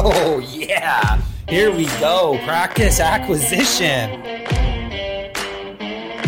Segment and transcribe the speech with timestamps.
[0.00, 1.20] Oh, yeah.
[1.48, 2.38] Here we go.
[2.44, 4.22] Practice acquisition.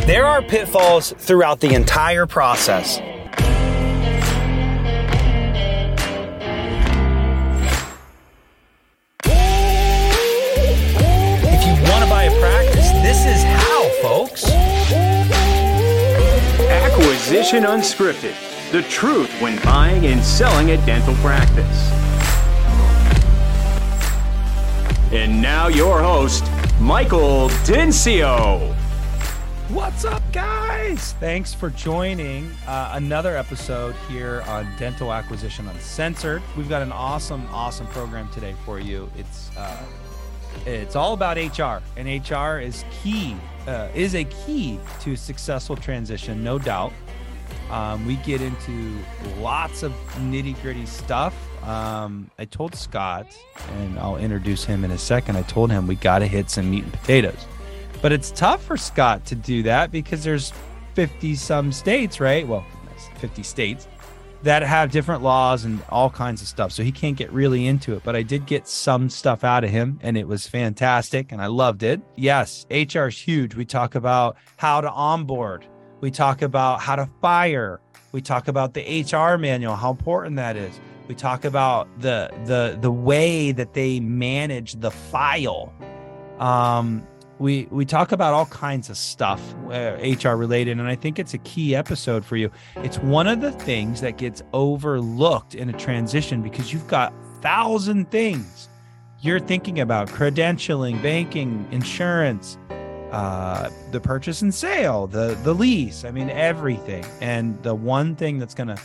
[0.06, 2.98] There are pitfalls throughout the entire process.
[11.42, 14.50] If you want to buy a practice, this is how, folks.
[16.68, 21.91] Acquisition Unscripted the truth when buying and selling a dental practice.
[25.12, 26.45] And now, your host,
[26.80, 28.73] Michael Dinsio.
[29.70, 31.14] What's up, guys?
[31.14, 36.41] Thanks for joining uh, another episode here on Dental Acquisition Uncensored.
[36.56, 39.11] We've got an awesome, awesome program today for you.
[39.16, 39.83] It's uh,
[40.64, 46.45] it's all about HR, and HR is key, uh, is a key to successful transition,
[46.45, 46.92] no doubt.
[47.70, 48.98] Um, we get into
[49.38, 51.34] lots of nitty gritty stuff.
[51.65, 53.27] Um, I told Scott,
[53.78, 55.36] and I'll introduce him in a second.
[55.36, 57.47] I told him we got to hit some meat and potatoes,
[58.03, 60.53] but it's tough for Scott to do that because there's
[60.95, 62.47] 50 some states, right?
[62.47, 62.64] Well,
[63.19, 63.86] 50 states
[64.42, 66.73] that have different laws and all kinds of stuff.
[66.73, 69.70] So he can't get really into it, but I did get some stuff out of
[69.70, 72.00] him and it was fantastic and I loved it.
[72.17, 73.55] Yes, HR is huge.
[73.55, 75.67] We talk about how to onboard
[76.01, 77.81] we talk about how to fire.
[78.12, 80.81] We talk about the HR manual, how important that is.
[81.09, 85.73] We talk about the the the way that they manage the file.
[86.39, 87.07] Um,
[87.39, 91.34] we we talk about all kinds of stuff uh, HR related, and I think it's
[91.34, 92.51] a key episode for you.
[92.77, 98.11] It's one of the things that gets overlooked in a transition because you've got thousand
[98.11, 98.69] things
[99.20, 102.57] you're thinking about: credentialing, banking, insurance,
[103.12, 106.05] uh, the purchase and sale, the the lease.
[106.05, 107.05] I mean everything.
[107.20, 108.80] And the one thing that's going to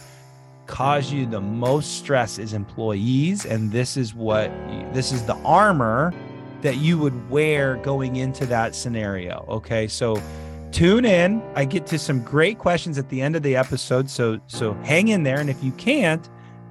[0.68, 4.50] cause you the most stress is employees, and this is what
[4.94, 6.14] this is the armor
[6.62, 9.46] that you would wear going into that scenario.
[9.48, 10.22] Okay, so
[10.72, 11.42] tune in.
[11.54, 15.10] I get to some great questions at the end of the episode, so so hang
[15.10, 15.40] in there.
[15.40, 16.28] And if you can't,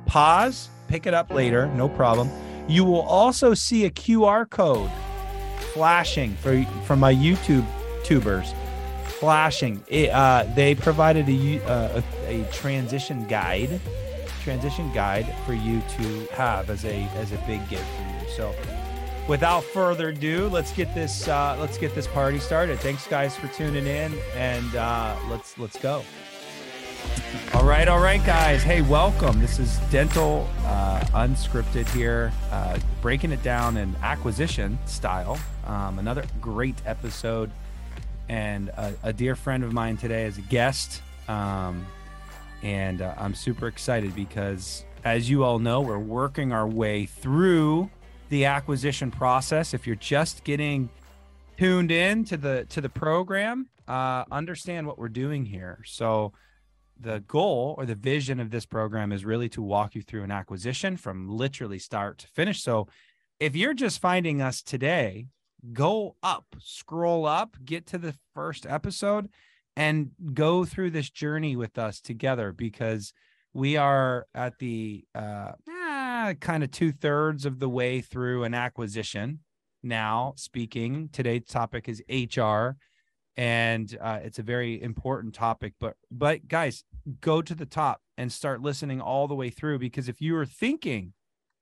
[0.06, 2.28] pause, pick it up later, no problem.
[2.66, 4.90] You will also see a QR code
[5.74, 7.66] flashing for from my YouTube
[8.04, 8.54] tubers.
[9.18, 9.82] Flashing.
[9.88, 13.80] It, uh, they provided a, uh, a, a transition guide,
[14.42, 18.30] transition guide for you to have as a as a big gift for you.
[18.36, 18.54] So,
[19.28, 22.78] without further ado, let's get this uh, let's get this party started.
[22.78, 26.04] Thanks, guys, for tuning in, and uh, let's let's go.
[27.52, 28.62] All right, all right, guys.
[28.62, 29.40] Hey, welcome.
[29.40, 35.38] This is Dental uh, Unscripted here, uh, breaking it down in acquisition style.
[35.66, 37.50] Um, another great episode,
[38.28, 41.02] and a, a, dear friend of mine today as a guest.
[41.28, 41.86] Um,
[42.62, 47.90] and uh, I'm super excited because, as you all know, we're working our way through
[48.30, 49.74] the acquisition process.
[49.74, 50.88] If you're just getting
[51.58, 55.80] tuned in to the to the program, uh, understand what we're doing here.
[55.84, 56.32] So
[56.98, 60.30] the goal or the vision of this program is really to walk you through an
[60.30, 62.62] acquisition from literally start to finish.
[62.62, 62.88] So
[63.40, 65.26] if you're just finding us today,
[65.72, 69.28] go up, scroll up, get to the first episode
[69.76, 73.12] and go through this journey with us together because
[73.52, 78.54] we are at the uh, eh, kind of two thirds of the way through an
[78.54, 79.40] acquisition.
[79.82, 82.76] Now, speaking, today's topic is HR
[83.36, 86.84] and uh, it's a very important topic but but guys
[87.20, 90.46] go to the top and start listening all the way through because if you are
[90.46, 91.12] thinking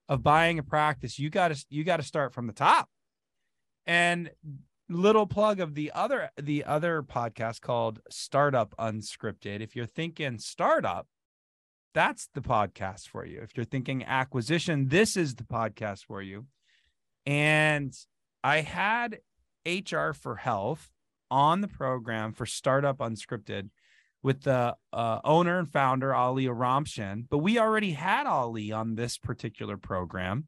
[0.08, 2.88] of buying a practice you got to you got to start from the top
[3.86, 4.30] and
[4.88, 9.60] little plug of the other the other podcast called startup unscripted.
[9.60, 11.06] If you're thinking startup
[11.94, 13.40] that's the podcast for you.
[13.42, 16.46] If you're thinking acquisition this is the podcast for you.
[17.26, 17.94] And
[18.44, 19.20] i had
[19.66, 20.90] hr for health
[21.30, 23.70] on the program for Startup Unscripted
[24.22, 29.18] with the uh, owner and founder Ali Oromchian, but we already had Ali on this
[29.18, 30.46] particular program.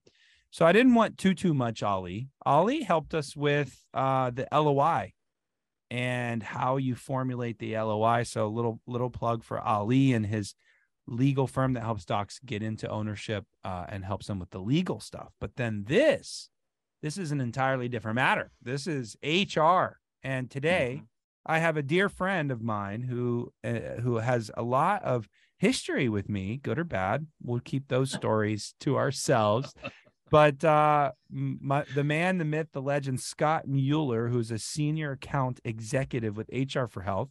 [0.55, 2.29] So I didn't want too too much Ali.
[2.47, 5.13] Ali helped us with uh, the LOI
[5.91, 8.23] and how you formulate the LOI.
[8.23, 10.55] So little little plug for Ali and his
[11.09, 15.01] legal firm that helps docs get into ownership uh, and helps them with the legal
[15.01, 15.33] stuff.
[15.41, 16.51] But then this,
[17.03, 18.53] this is an entirely different matter.
[18.63, 21.53] This is HR and today, mm-hmm.
[21.53, 25.29] I have a dear friend of mine who uh, who has a lot of
[25.59, 27.27] history with me, good or bad.
[27.43, 29.75] We'll keep those stories to ourselves.
[30.35, 35.61] But uh, my, the man, the myth, the legend, Scott Mueller, who's a senior account
[35.65, 37.31] executive with HR for Health,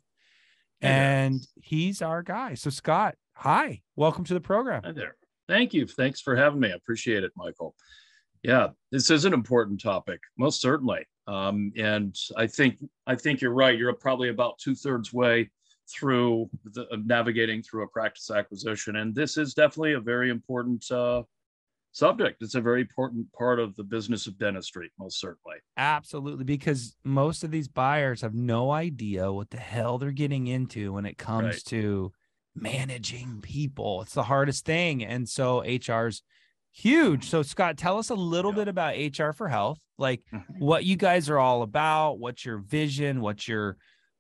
[0.79, 2.53] and he's our guy.
[2.53, 4.83] So, Scott, hi, welcome to the program.
[4.85, 5.17] Hi there.
[5.49, 5.85] Thank you.
[5.85, 6.71] Thanks for having me.
[6.71, 7.75] I appreciate it, Michael.
[8.41, 11.05] Yeah, this is an important topic, most certainly.
[11.27, 13.77] Um, and I think I think you're right.
[13.77, 15.51] You're probably about two thirds way
[15.89, 21.23] through the, navigating through a practice acquisition, and this is definitely a very important uh,
[21.93, 22.41] subject.
[22.41, 25.57] It's a very important part of the business of dentistry, most certainly.
[25.77, 30.93] Absolutely, because most of these buyers have no idea what the hell they're getting into
[30.93, 31.65] when it comes right.
[31.65, 32.11] to
[32.55, 34.01] managing people.
[34.01, 35.03] It's the hardest thing.
[35.03, 36.23] And so HR's
[36.71, 37.29] huge.
[37.29, 38.57] So Scott, tell us a little yeah.
[38.57, 40.59] bit about HR for Health, like mm-hmm.
[40.59, 43.77] what you guys are all about, what's your vision, what's your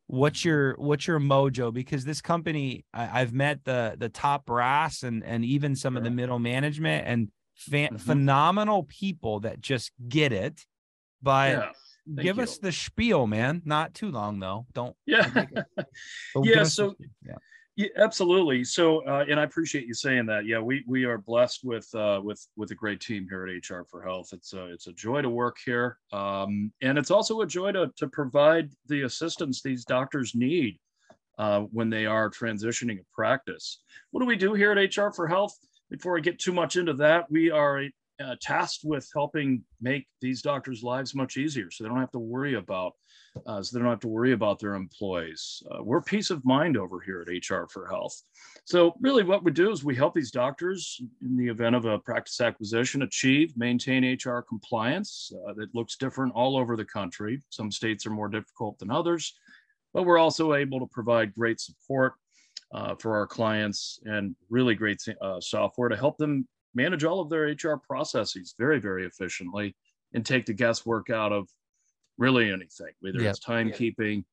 [0.07, 5.01] what's your what's your mojo because this company I, have met the the top brass
[5.01, 5.99] and and even some sure.
[5.99, 7.29] of the middle management and
[7.69, 7.95] mm-hmm.
[7.97, 10.65] phenomenal people that just get it
[11.21, 12.23] but yeah.
[12.23, 12.43] give you.
[12.43, 15.45] us the spiel man not too long though don't yeah
[16.43, 16.95] yeah so
[17.25, 17.35] yeah
[17.75, 18.63] yeah, absolutely.
[18.63, 20.45] So, uh, and I appreciate you saying that.
[20.45, 23.83] Yeah, we we are blessed with uh, with with a great team here at HR
[23.89, 24.29] for Health.
[24.31, 27.91] It's a it's a joy to work here, um, and it's also a joy to
[27.97, 30.79] to provide the assistance these doctors need
[31.39, 33.81] uh, when they are transitioning a practice.
[34.11, 35.57] What do we do here at HR for Health?
[35.93, 37.83] Before I get too much into that, we are
[38.19, 42.19] uh, tasked with helping make these doctors' lives much easier, so they don't have to
[42.19, 42.93] worry about
[43.45, 45.61] uh, so they don't have to worry about their employees.
[45.69, 48.23] Uh, we're peace of mind over here at HR for Health.
[48.65, 51.99] So really, what we do is we help these doctors in the event of a
[51.99, 55.31] practice acquisition achieve, maintain HR compliance.
[55.47, 57.39] Uh, that looks different all over the country.
[57.51, 59.31] Some states are more difficult than others,
[59.93, 62.13] but we're also able to provide great support.
[62.73, 67.29] Uh, for our clients and really great uh, software to help them manage all of
[67.29, 69.75] their HR processes very, very efficiently
[70.15, 71.47] and take the guesswork out of
[72.17, 73.29] really anything, whether yep.
[73.35, 74.23] it's timekeeping,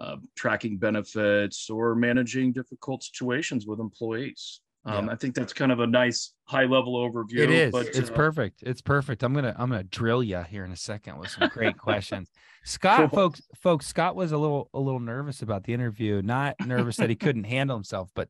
[0.00, 4.62] uh, tracking benefits, or managing difficult situations with employees.
[4.84, 7.38] Um, I think that's kind of a nice high level overview.
[7.38, 7.72] It is.
[7.72, 8.62] But, it's uh, perfect.
[8.62, 9.22] It's perfect.
[9.22, 12.30] I'm gonna I'm gonna drill you here in a second with some great questions.
[12.64, 13.08] Scott, cool.
[13.08, 16.20] folks, folks, Scott was a little a little nervous about the interview.
[16.20, 18.28] Not nervous that he couldn't handle himself, but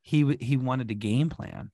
[0.00, 1.72] he he wanted a game plan.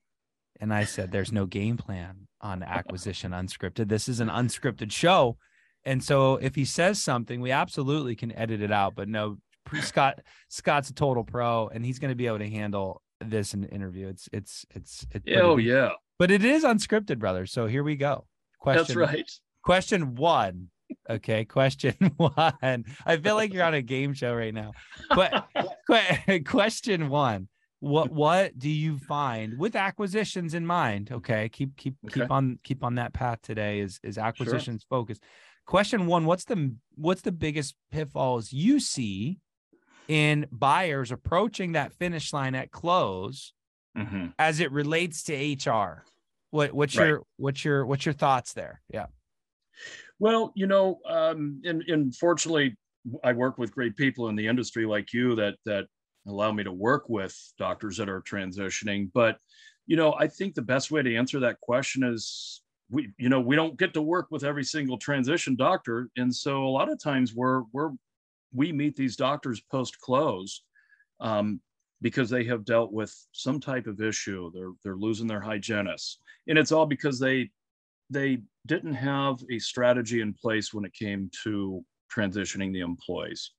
[0.59, 3.89] And I said, "There's no game plan on acquisition unscripted.
[3.89, 5.37] This is an unscripted show."
[5.85, 8.95] And so if he says something, we absolutely can edit it out.
[8.95, 9.37] But no,
[9.81, 13.63] Scott Scott's a total pro, and he's going to be able to handle this in
[13.63, 14.09] the interview.
[14.09, 17.47] It's it's it's, it's oh yeah, but it is unscripted, brother.
[17.47, 18.27] So here we go.
[18.61, 18.85] Question.
[18.85, 19.31] That's right.
[19.63, 20.69] Question one.
[21.09, 22.85] Okay, question one.
[23.07, 24.73] I feel like you're on a game show right now.
[25.11, 25.49] But
[26.47, 27.49] question one.
[27.81, 31.11] What what do you find with acquisitions in mind?
[31.13, 32.21] Okay, keep keep okay.
[32.21, 33.81] keep on keep on that path today.
[33.81, 34.99] Is is acquisitions sure.
[34.99, 35.23] focused?
[35.67, 39.39] question one what's the what's the biggest pitfalls you see
[40.09, 43.53] in buyers approaching that finish line at close
[43.97, 44.27] mm-hmm.
[44.39, 46.05] as it relates to hr
[46.55, 47.09] what what's right.
[47.09, 48.81] your what's your what's your thoughts there?
[48.89, 49.07] Yeah.
[50.21, 52.77] Well you know um and, and fortunately
[53.25, 55.87] i work with great people in the industry like you that that
[56.29, 59.11] allow me to work with doctors that are transitioning.
[59.13, 59.39] But
[59.87, 63.41] you know i think the best way to answer that question is we you know
[63.41, 66.09] we don't get to work with every single transition doctor.
[66.17, 67.91] And so a lot of times we're we're
[68.55, 70.63] we meet these doctors post close
[71.21, 71.61] um,
[72.01, 74.51] because they have dealt with some type of issue.
[74.55, 76.21] They're they're losing their hygienist.
[76.49, 77.51] And it's all because they
[78.11, 83.51] they didn't have a strategy in place when it came to transitioning the employees.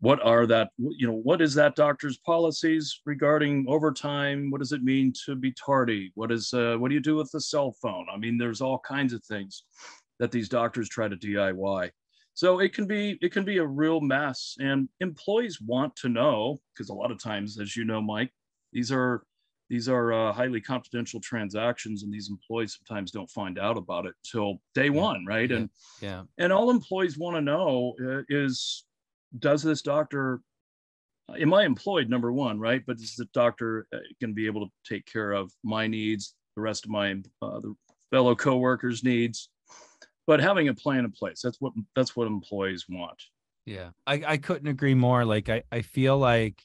[0.00, 4.50] What are that you know what is that doctor's policies regarding overtime?
[4.50, 6.12] What does it mean to be tardy?
[6.14, 8.06] What is uh, what do you do with the cell phone?
[8.12, 9.64] I mean there's all kinds of things
[10.20, 11.52] that these doctors try to diy
[12.38, 16.56] so it can be it can be a real mess and employees want to know
[16.72, 18.30] because a lot of times as you know mike
[18.72, 19.24] these are
[19.68, 24.14] these are uh, highly confidential transactions and these employees sometimes don't find out about it
[24.22, 24.90] till day yeah.
[24.90, 25.56] one right yeah.
[25.56, 28.84] and yeah and all employees want to know uh, is
[29.40, 30.40] does this doctor
[31.40, 33.84] am i employed number one right but is the doctor
[34.20, 37.10] going to be able to take care of my needs the rest of my
[37.42, 37.74] uh, the
[38.12, 39.50] fellow coworkers needs
[40.28, 43.20] but having a plan in place that's what that's what employees want.
[43.64, 43.90] Yeah.
[44.06, 45.24] I, I couldn't agree more.
[45.24, 46.62] Like I, I feel like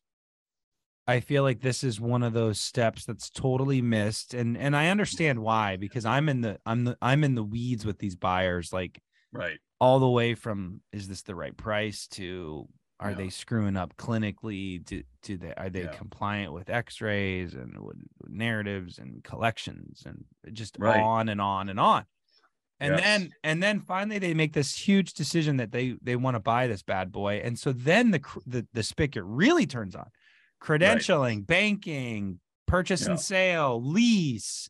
[1.05, 4.33] i feel like this is one of those steps that's totally missed.
[4.33, 7.85] And and i understand why because i'm in the i'm the i'm in the weeds
[7.85, 9.01] with these buyers like
[9.33, 9.57] right.
[9.81, 12.69] all the way from is this the right price to
[13.01, 13.17] are yeah.
[13.17, 14.83] they screwing up clinically?
[14.85, 15.91] Do, do they are they yeah.
[15.91, 17.75] compliant with x-rays and
[18.27, 21.01] narratives and collections and just right.
[21.01, 22.05] on and on and on
[22.79, 23.01] and yes.
[23.03, 26.67] then and then finally they make this huge decision that they they want to buy
[26.67, 30.07] this bad boy and so then the the, the spigot really turns on
[30.61, 31.47] credentialing right.
[31.47, 33.11] banking purchase yeah.
[33.11, 34.69] and sale lease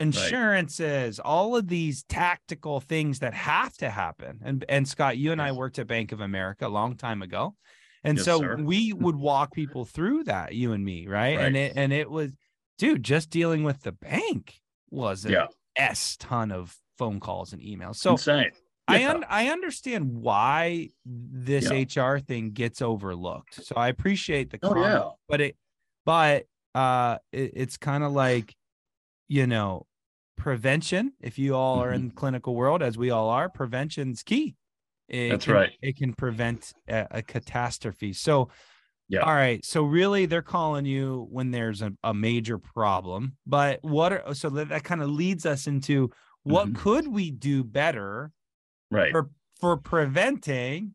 [0.00, 1.24] insurances, right.
[1.26, 4.40] all of these tactical things that have to happen.
[4.44, 5.48] And and Scott, you and yes.
[5.48, 7.54] I worked at Bank of America a long time ago.
[8.04, 8.56] And yes, so sir.
[8.56, 11.36] we would walk people through that, you and me, right?
[11.36, 11.46] right?
[11.46, 12.32] And it and it was,
[12.78, 15.46] dude, just dealing with the bank was an yeah.
[15.76, 17.96] S ton of phone calls and emails.
[17.96, 18.50] So Insane.
[18.86, 22.04] I un- I understand why this yeah.
[22.04, 23.64] HR thing gets overlooked.
[23.64, 25.10] So I appreciate the comment, oh, yeah.
[25.28, 25.56] but it
[26.04, 28.54] but uh it, it's kind of like
[29.28, 29.86] you know
[30.36, 32.16] prevention if you all are in mm-hmm.
[32.16, 34.54] clinical world as we all are prevention's key
[35.08, 35.72] it That's can, right.
[35.80, 38.12] It can prevent a, a, catastrophe.
[38.12, 38.50] So,
[39.08, 39.20] yeah.
[39.20, 39.64] All right.
[39.64, 43.36] So really, they're calling you when there's a, a major problem.
[43.46, 46.10] But what are so that, that kind of leads us into
[46.48, 46.82] what mm-hmm.
[46.82, 48.32] could we do better,
[48.90, 50.94] right, for for preventing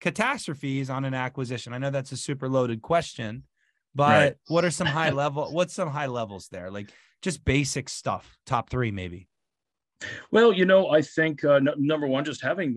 [0.00, 1.72] catastrophes on an acquisition?
[1.72, 3.44] I know that's a super loaded question,
[3.94, 4.34] but right.
[4.48, 5.52] what are some high level?
[5.52, 6.70] What's some high levels there?
[6.70, 6.90] Like
[7.22, 8.38] just basic stuff.
[8.46, 9.28] Top three, maybe.
[10.30, 12.76] Well, you know, I think uh, n- number one, just having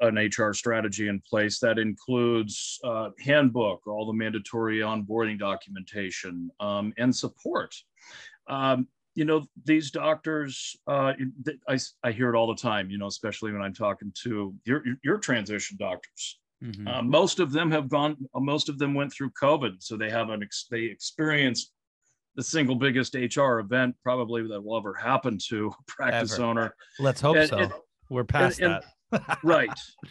[0.00, 6.92] an HR strategy in place that includes uh, handbook, all the mandatory onboarding documentation, um,
[6.98, 7.74] and support.
[8.48, 11.12] Um, you know, these doctors, uh,
[11.68, 14.82] I, I hear it all the time, you know, especially when I'm talking to your,
[15.04, 16.38] your transition doctors.
[16.64, 16.88] Mm-hmm.
[16.88, 19.82] Uh, most of them have gone, most of them went through COVID.
[19.82, 21.72] So they have an, ex- they experienced
[22.36, 26.44] the single biggest HR event probably that will ever happen to a practice ever.
[26.44, 26.74] owner.
[26.98, 27.58] Let's hope and, so.
[27.58, 27.72] And,
[28.08, 29.38] We're past and, that.
[29.42, 29.68] right.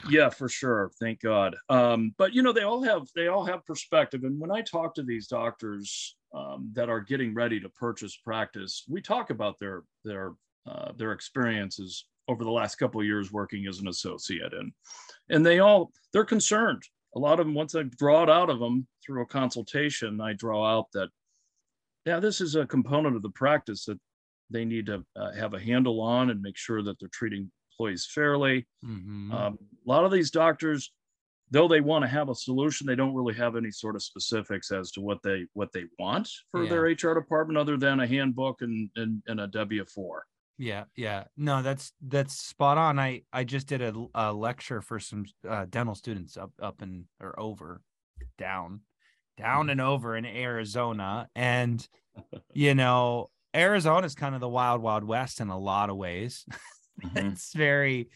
[0.09, 0.91] Yeah, for sure.
[0.99, 1.55] Thank God.
[1.69, 4.23] Um, but you know, they all have they all have perspective.
[4.23, 8.83] And when I talk to these doctors um, that are getting ready to purchase practice,
[8.87, 10.33] we talk about their their
[10.67, 14.71] uh, their experiences over the last couple of years working as an associate, and
[15.29, 16.83] and they all they're concerned.
[17.15, 20.33] A lot of them, once I draw it out of them through a consultation, I
[20.33, 21.09] draw out that
[22.05, 23.99] yeah, this is a component of the practice that
[24.49, 28.07] they need to uh, have a handle on and make sure that they're treating employees
[28.13, 28.67] fairly.
[28.85, 29.31] Mm-hmm.
[29.31, 30.91] Um, a lot of these doctors,
[31.51, 34.71] though they want to have a solution, they don't really have any sort of specifics
[34.71, 36.69] as to what they what they want for yeah.
[36.69, 40.25] their HR department, other than a handbook and and, and a W four.
[40.57, 42.99] Yeah, yeah, no, that's that's spot on.
[42.99, 47.05] I I just did a, a lecture for some uh, dental students up up and
[47.19, 47.81] or over
[48.37, 48.81] down
[49.41, 51.27] down and over in Arizona.
[51.35, 51.85] And,
[52.53, 56.45] you know, Arizona is kind of the wild, wild west in a lot of ways.
[57.01, 57.29] Mm-hmm.
[57.29, 58.09] it's very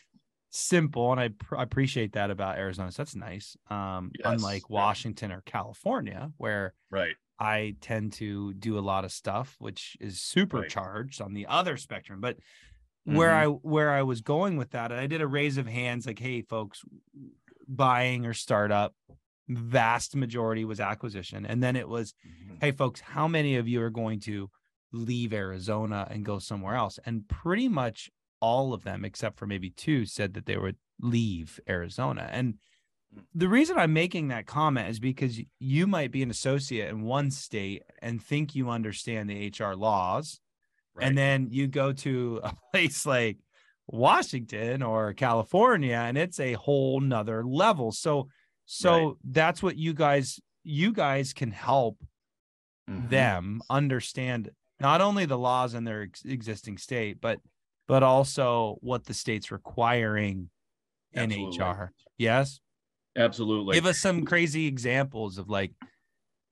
[0.56, 1.12] simple.
[1.12, 2.92] And I, pr- I, appreciate that about Arizona.
[2.92, 3.56] So that's nice.
[3.70, 4.26] Um, yes.
[4.26, 7.16] Unlike Washington or California, where right.
[7.40, 11.26] I tend to do a lot of stuff, which is supercharged right.
[11.26, 12.22] on the other spectrum.
[12.22, 13.18] But mm-hmm.
[13.18, 16.06] where I where I was going with that, and I did a raise of hands,
[16.06, 16.82] like, hey, folks,
[17.68, 18.94] buying or startup,
[19.48, 22.56] vast majority was acquisition and then it was mm-hmm.
[22.62, 24.50] hey folks how many of you are going to
[24.92, 28.10] leave arizona and go somewhere else and pretty much
[28.46, 33.24] all of them except for maybe two said that they would leave arizona and mm.
[33.34, 37.32] the reason i'm making that comment is because you might be an associate in one
[37.32, 40.40] state and think you understand the hr laws
[40.94, 41.08] right.
[41.08, 43.38] and then you go to a place like
[43.88, 48.28] washington or california and it's a whole nother level so
[48.66, 49.16] so right.
[49.24, 51.98] that's what you guys you guys can help
[52.88, 53.08] mm-hmm.
[53.10, 57.40] them understand not only the laws in their ex- existing state, but
[57.88, 60.50] but also what the state's requiring
[61.14, 61.60] in Absolutely.
[61.60, 61.92] HR.
[62.18, 62.60] Yes.
[63.18, 63.76] Absolutely.
[63.76, 65.72] Give us some crazy examples of like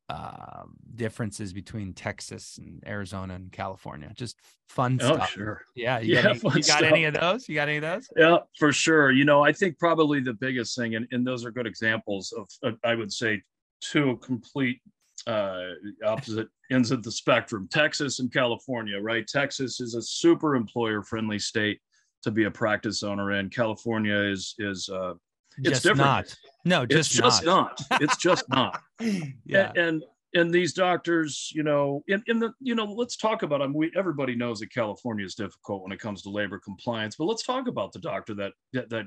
[0.09, 0.63] uh,
[0.95, 4.11] differences between Texas and Arizona and California.
[4.15, 4.37] Just
[4.69, 5.31] fun oh, stuff.
[5.31, 5.61] Sure.
[5.75, 5.99] Yeah.
[5.99, 6.21] You yeah.
[6.21, 6.81] Got, any, you got stuff.
[6.83, 7.49] any of those?
[7.49, 8.07] You got any of those?
[8.15, 9.11] Yeah, for sure.
[9.11, 12.47] You know, I think probably the biggest thing, and, and those are good examples of,
[12.63, 13.41] uh, I would say,
[13.81, 14.81] two complete
[15.27, 15.70] uh,
[16.06, 19.27] opposite ends of the spectrum Texas and California, right?
[19.27, 21.80] Texas is a super employer friendly state
[22.24, 23.50] to be a practice owner in.
[23.50, 25.13] California is, is, uh,
[25.58, 26.00] it's just different.
[26.00, 26.36] Not.
[26.65, 27.82] No, just, it's just not.
[27.89, 28.01] not.
[28.01, 28.82] It's just not.
[29.46, 29.70] yeah.
[29.75, 30.03] And, and,
[30.36, 33.74] and these doctors, you know, in, in the, you know, let's talk about them.
[33.74, 37.44] We everybody knows that California is difficult when it comes to labor compliance, but let's
[37.44, 39.06] talk about the doctor that that, that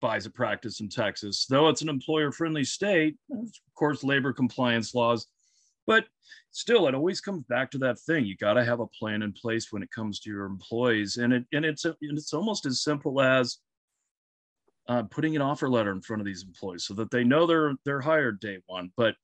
[0.00, 1.46] buys a practice in Texas.
[1.48, 5.26] Though it's an employer-friendly state, of course, labor compliance laws,
[5.86, 6.04] but
[6.50, 8.24] still, it always comes back to that thing.
[8.24, 11.32] You got to have a plan in place when it comes to your employees, and
[11.32, 13.58] it and it's a, it's almost as simple as
[14.88, 17.74] uh, putting an offer letter in front of these employees so that they know they're
[17.84, 18.90] they're hired day one.
[18.96, 19.14] But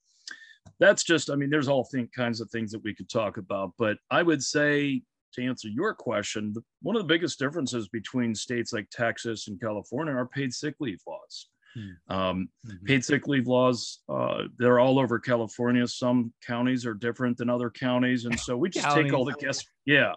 [0.78, 3.72] that's just, I mean, there's all kinds of things that we could talk about.
[3.78, 5.02] But I would say
[5.34, 10.14] to answer your question, one of the biggest differences between states like Texas and California
[10.14, 11.48] are paid sick leave laws.
[11.74, 12.14] Hmm.
[12.14, 12.86] Um, mm-hmm.
[12.86, 15.86] Paid sick leave laws, uh, they're all over California.
[15.86, 18.24] Some counties are different than other counties.
[18.24, 19.64] And so we just take all the guess.
[19.86, 20.12] Yeah.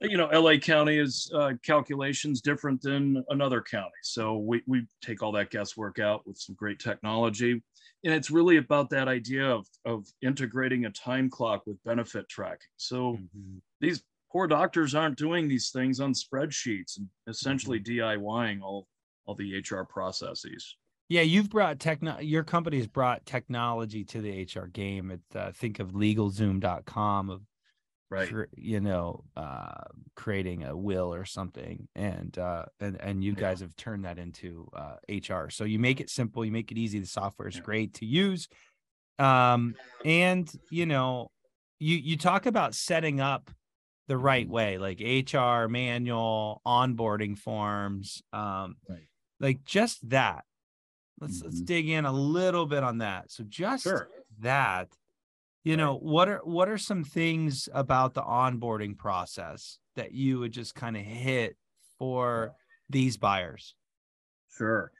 [0.00, 3.90] you know, LA County is uh, calculations different than another county.
[4.02, 7.62] So we, we take all that guesswork out with some great technology.
[8.02, 12.68] And it's really about that idea of, of integrating a time clock with benefit tracking.
[12.78, 13.58] So mm-hmm.
[13.80, 18.24] these poor doctors aren't doing these things on spreadsheets and essentially mm-hmm.
[18.24, 18.86] DIYing all,
[19.26, 20.76] all the HR processes.
[21.10, 22.20] Yeah, you've brought techno.
[22.20, 25.10] Your company's brought technology to the HR game.
[25.10, 27.42] At uh, think of LegalZoom.com of
[28.10, 29.84] right you know uh,
[30.16, 34.68] creating a will or something and uh, and and you guys have turned that into
[34.76, 34.96] uh,
[35.28, 37.62] hr so you make it simple you make it easy the software is yeah.
[37.62, 38.48] great to use
[39.18, 39.74] um
[40.04, 41.30] and you know
[41.78, 43.50] you you talk about setting up
[44.08, 44.54] the right mm-hmm.
[44.54, 45.00] way like
[45.32, 49.06] hr manual onboarding forms um right.
[49.38, 50.44] like just that
[51.20, 51.46] let's mm-hmm.
[51.46, 53.30] let's dig in a little bit on that.
[53.30, 54.08] So just sure.
[54.40, 54.88] that
[55.64, 60.52] you know what are what are some things about the onboarding process that you would
[60.52, 61.56] just kind of hit
[61.98, 62.52] for
[62.88, 63.74] these buyers?
[64.56, 64.92] Sure.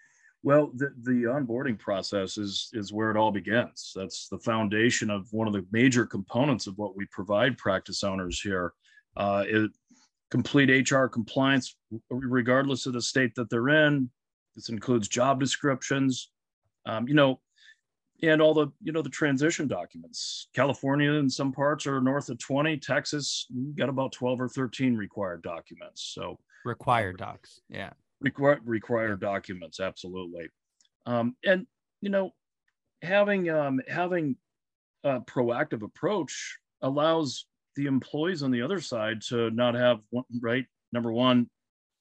[0.42, 3.92] Well the, the onboarding process is is where it all begins.
[3.94, 8.40] That's the foundation of one of the major components of what we provide practice owners
[8.40, 8.72] here.
[9.16, 9.70] Uh, it,
[10.30, 11.76] complete hr compliance
[12.08, 14.08] regardless of the state that they're in
[14.54, 16.30] this includes job descriptions
[16.86, 17.40] um, you know
[18.22, 20.48] and all the you know the transition documents.
[20.54, 25.42] California in some parts are north of 20 texas got about 12 or 13 required
[25.42, 26.12] documents.
[26.14, 27.90] So required docs yeah.
[28.20, 30.48] Required required documents absolutely.
[31.06, 31.66] Um, and
[32.00, 32.32] you know
[33.02, 34.36] having um, having
[35.04, 40.66] a proactive approach allows the employees on the other side to not have one, right?
[40.92, 41.48] Number one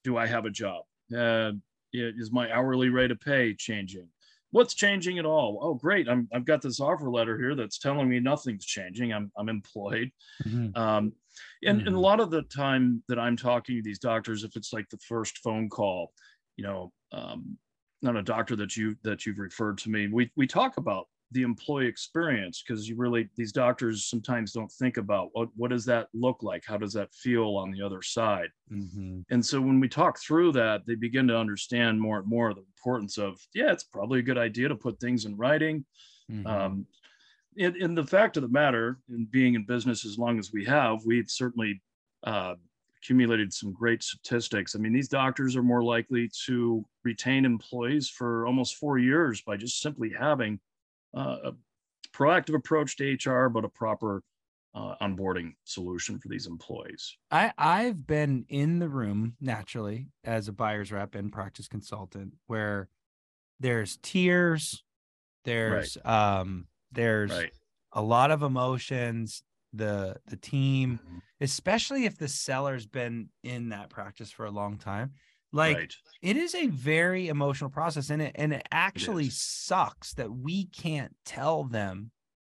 [0.06, 0.84] do i have a job?
[1.16, 1.52] Uh,
[1.94, 4.08] is my hourly rate of pay changing
[4.52, 5.60] what's changing at all?
[5.62, 6.08] Oh, great.
[6.10, 9.14] I'm, I've got this offer letter here that's telling me nothing's changing.
[9.14, 10.12] I'm, I'm employed.
[10.46, 10.78] Mm-hmm.
[10.80, 11.14] Um,
[11.64, 11.80] and, mm-hmm.
[11.80, 11.98] and a mm-hmm.
[11.98, 15.38] lot of the time that I'm talking to these doctors, if it's like the first
[15.40, 16.12] phone call,
[16.56, 17.58] you know, um,
[18.02, 21.44] not a doctor that you that you've referred to me, we we talk about the
[21.44, 26.08] employee experience because you really these doctors sometimes don't think about what what does that
[26.14, 29.20] look like how does that feel on the other side mm-hmm.
[29.30, 32.62] and so when we talk through that they begin to understand more and more the
[32.62, 35.86] importance of yeah it's probably a good idea to put things in writing
[36.32, 36.48] mm-hmm.
[36.48, 36.86] um,
[37.58, 40.66] and, and, the fact of the matter in being in business as long as we
[40.66, 41.80] have we've certainly
[42.24, 42.56] uh,
[42.98, 48.48] accumulated some great statistics i mean these doctors are more likely to retain employees for
[48.48, 50.60] almost four years by just simply having
[51.14, 51.52] a
[52.14, 54.24] proactive approach to HR, but a proper
[54.76, 57.18] uh, onboarding solution for these employees.
[57.32, 62.90] I I've been in the room naturally as a buyer's rep and practice consultant where
[63.60, 64.84] there's tears,
[65.46, 66.40] there's right.
[66.40, 67.52] um there's right.
[67.94, 69.44] a lot of emotions.
[69.74, 71.18] The the team, mm-hmm.
[71.42, 75.12] especially if the seller's been in that practice for a long time,
[75.52, 75.94] like right.
[76.22, 80.66] it is a very emotional process and it and it actually it sucks that we
[80.68, 82.12] can't tell them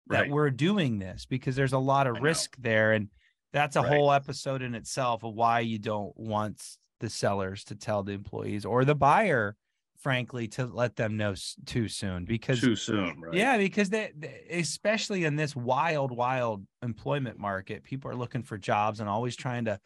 [0.08, 0.32] that right.
[0.32, 2.70] we're doing this because there's a lot of I risk know.
[2.70, 3.10] there and
[3.54, 3.92] that's a right.
[3.92, 6.62] whole episode in itself of why you don't want
[7.00, 9.56] the sellers to tell the employees or the buyer
[10.00, 14.42] frankly to let them know too soon because too soon right yeah because they, they,
[14.52, 19.66] especially in this wild wild employment market people are looking for jobs and always trying
[19.66, 19.80] to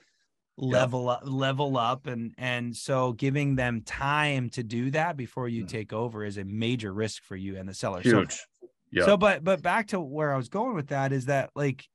[0.58, 5.66] level up level up and and so giving them time to do that before you
[5.66, 5.68] mm.
[5.68, 9.06] take over is a major risk for you and the seller huge so, yeah.
[9.06, 11.86] so but but back to where i was going with that is that like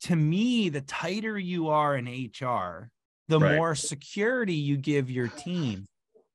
[0.00, 2.90] to me the tighter you are in hr
[3.28, 3.54] the right.
[3.54, 5.86] more security you give your team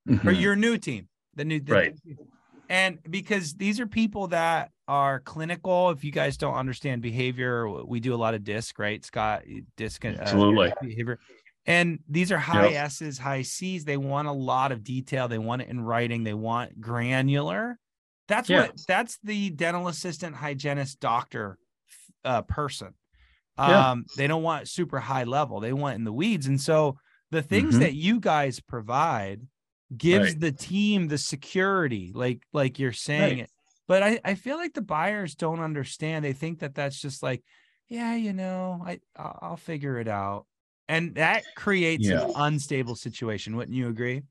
[0.08, 0.26] mm-hmm.
[0.26, 2.16] or your new team the new the right new
[2.70, 8.00] and because these are people that are clinical if you guys don't understand behavior we
[8.00, 9.44] do a lot of disc right scott
[9.76, 11.20] disc uh, absolutely behavior
[11.66, 12.86] and these are high yep.
[12.86, 13.86] S's, high C's.
[13.86, 15.28] They want a lot of detail.
[15.28, 16.24] They want it in writing.
[16.24, 17.80] They want granular.
[18.28, 18.64] That's yeah.
[18.64, 21.58] what that's the dental assistant, hygienist, doctor
[22.26, 22.94] uh, person.
[23.58, 23.92] Yeah.
[23.92, 25.60] Um, they don't want super high level.
[25.60, 26.48] They want in the weeds.
[26.48, 26.98] And so
[27.32, 27.84] the things mm-hmm.
[27.84, 29.42] that you guys provide
[29.96, 30.40] gives right.
[30.40, 33.44] the team the security, like like you're saying right.
[33.44, 33.50] it.
[33.88, 36.26] But I I feel like the buyers don't understand.
[36.26, 37.42] They think that that's just like,
[37.88, 40.46] yeah, you know, I I'll figure it out
[40.90, 42.24] and that creates yeah.
[42.24, 44.24] an unstable situation wouldn't you agree?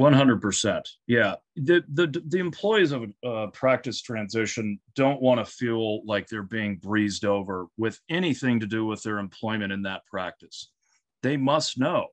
[0.00, 1.36] 100% yeah.
[1.54, 6.42] The, the the employees of a uh, practice transition don't want to feel like they're
[6.42, 10.72] being breezed over with anything to do with their employment in that practice.
[11.22, 12.08] They must know.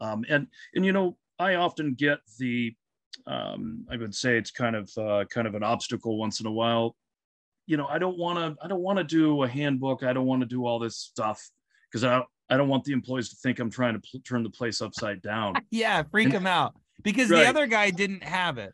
[0.00, 2.74] Um, and and you know i often get the
[3.26, 6.52] um, i would say it's kind of uh, kind of an obstacle once in a
[6.52, 6.94] while.
[7.66, 10.02] You know i don't want to i don't want to do a handbook.
[10.02, 11.42] I don't want to do all this stuff
[11.90, 14.50] because I I don't want the employees to think I'm trying to pl- turn the
[14.50, 15.54] place upside down.
[15.70, 17.44] yeah, freak them out because right.
[17.44, 18.72] the other guy didn't have it.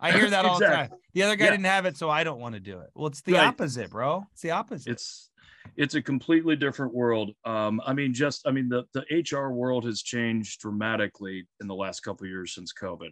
[0.00, 0.90] I hear that all the time.
[1.14, 1.50] The other guy yeah.
[1.52, 2.90] didn't have it, so I don't want to do it.
[2.94, 3.46] Well, it's the right.
[3.46, 4.24] opposite, bro.
[4.32, 4.90] It's the opposite.
[4.90, 5.30] It's
[5.76, 7.32] it's a completely different world.
[7.44, 11.74] Um, I mean, just I mean, the the HR world has changed dramatically in the
[11.74, 13.10] last couple years since COVID.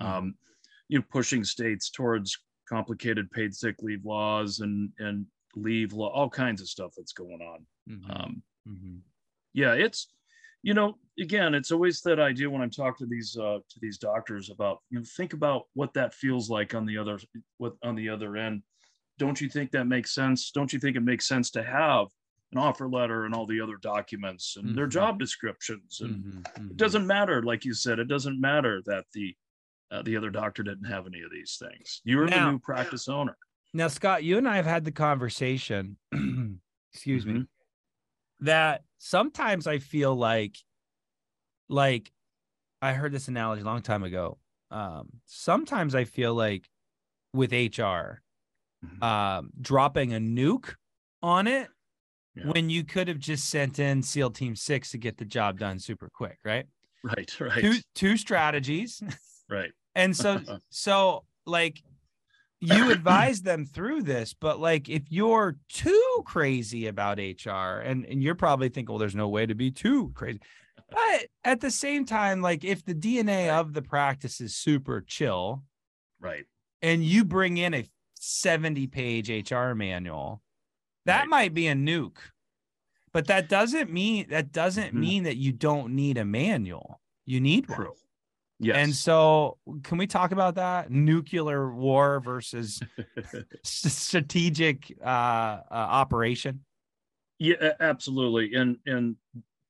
[0.00, 0.06] Mm-hmm.
[0.06, 0.34] Um,
[0.88, 2.36] you know, pushing states towards
[2.68, 7.40] complicated paid sick leave laws and and leave law, all kinds of stuff that's going
[7.40, 7.66] on.
[7.88, 8.10] Mm-hmm.
[8.10, 8.96] Um, mm-hmm.
[9.52, 10.08] Yeah, it's
[10.62, 13.98] you know again it's always that idea when i'm talking to these uh, to these
[13.98, 17.18] doctors about you know think about what that feels like on the other
[17.58, 18.62] what on the other end
[19.18, 22.06] don't you think that makes sense don't you think it makes sense to have
[22.52, 24.76] an offer letter and all the other documents and mm-hmm.
[24.76, 26.38] their job descriptions and mm-hmm.
[26.38, 26.70] Mm-hmm.
[26.70, 29.34] it doesn't matter like you said it doesn't matter that the
[29.90, 33.08] uh, the other doctor didn't have any of these things you're now, the new practice
[33.08, 33.36] owner
[33.72, 35.96] now scott you and i have had the conversation
[36.92, 37.42] excuse me mm-hmm.
[38.40, 40.56] That sometimes I feel like,
[41.68, 42.10] like,
[42.80, 44.38] I heard this analogy a long time ago.
[44.70, 46.68] Um, sometimes I feel like
[47.32, 48.22] with HR,
[48.84, 49.02] mm-hmm.
[49.02, 50.74] um, dropping a nuke
[51.22, 51.68] on it
[52.34, 52.50] yeah.
[52.50, 55.78] when you could have just sent in SEAL Team Six to get the job done
[55.78, 56.66] super quick, right?
[57.02, 57.60] Right, right.
[57.60, 59.02] Two two strategies,
[59.48, 59.70] right?
[59.94, 61.82] and so so like
[62.60, 68.22] you advise them through this but like if you're too crazy about hr and and
[68.22, 70.40] you're probably thinking well there's no way to be too crazy
[70.90, 75.62] but at the same time like if the dna of the practice is super chill
[76.20, 76.44] right
[76.82, 80.42] and you bring in a 70 page hr manual
[81.06, 81.28] that right.
[81.28, 82.18] might be a nuke
[83.12, 85.00] but that doesn't mean that doesn't mm-hmm.
[85.00, 87.76] mean that you don't need a manual you need True.
[87.76, 87.94] one
[88.60, 88.76] Yes.
[88.76, 92.80] And so, can we talk about that nuclear war versus
[93.62, 96.64] strategic uh, uh, operation?
[97.38, 98.54] Yeah, absolutely.
[98.54, 99.14] And and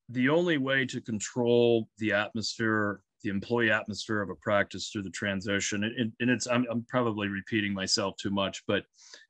[0.08, 5.10] the only way to control the atmosphere, the employee atmosphere of a practice through the
[5.10, 8.84] transition, and, and it's I'm, I'm probably repeating myself too much, but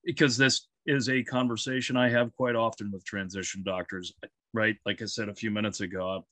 [0.05, 4.15] because this is a conversation I have quite often with transition doctors,
[4.55, 4.77] right?
[4.87, 6.25] Like I said a few minutes ago,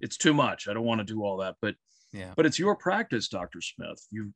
[0.00, 0.68] it's too much.
[0.68, 1.74] I don't want to do all that, but
[2.14, 2.32] yeah.
[2.36, 3.60] But it's your practice, Dr.
[3.60, 4.06] Smith.
[4.10, 4.32] You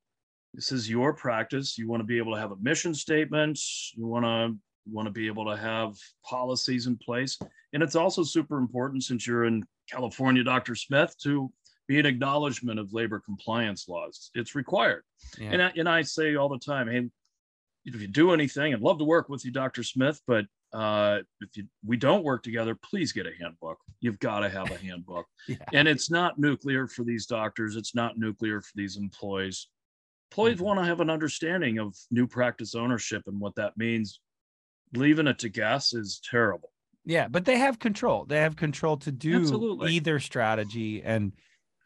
[0.53, 1.79] this is your practice.
[1.79, 3.59] You want to be able to have a mission statement.
[3.95, 4.57] You want to
[4.91, 7.38] want to be able to have policies in place.
[7.73, 10.75] And it's also super important since you're in California, Dr.
[10.75, 11.53] Smith, to
[11.87, 14.31] be an acknowledgement of labor compliance laws.
[14.35, 15.05] It's required.
[15.38, 15.51] Yeah.
[15.53, 17.09] And, I, and I say all the time, hey,
[17.85, 19.83] if you do anything, I'd love to work with you, Dr.
[19.83, 23.78] Smith, but uh, if you, we don't work together, please get a handbook.
[24.00, 25.26] You've got to have a handbook.
[25.46, 25.57] yeah.
[25.72, 27.76] And it's not nuclear for these doctors.
[27.76, 29.68] It's not nuclear for these employees.
[30.31, 30.64] Employees mm-hmm.
[30.64, 34.20] want to have an understanding of new practice ownership and what that means.
[34.94, 36.70] Leaving it to guess is terrible.
[37.04, 38.26] Yeah, but they have control.
[38.26, 39.94] They have control to do Absolutely.
[39.94, 41.33] either strategy, and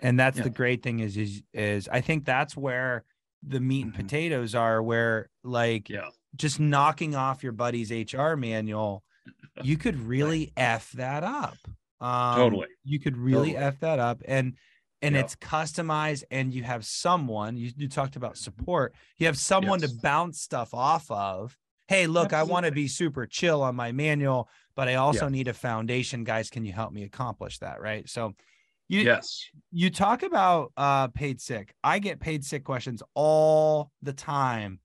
[0.01, 0.45] and that's yeah.
[0.45, 3.05] the great thing is is is I think that's where
[3.47, 4.03] the meat and mm-hmm.
[4.03, 4.83] potatoes are.
[4.83, 9.03] Where like yeah just knocking off your buddy's HR manual,
[9.62, 11.57] you could really f that up.
[12.01, 13.66] Um, totally, you could really totally.
[13.66, 14.55] f that up, and
[15.03, 17.57] and it's customized, and you have someone.
[17.57, 18.95] You, you talked about support.
[19.18, 19.90] You have someone yes.
[19.90, 21.57] to bounce stuff off of.
[21.88, 22.51] Hey, look, Absolutely.
[22.51, 25.33] I want to be super chill on my manual, but I also yeah.
[25.33, 26.23] need a foundation.
[26.23, 27.81] Guys, can you help me accomplish that?
[27.81, 28.09] Right.
[28.09, 28.35] So,
[28.88, 31.75] you, yes, you talk about uh, paid sick.
[31.83, 34.79] I get paid sick questions all the time